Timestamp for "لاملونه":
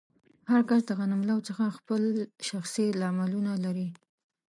3.01-3.51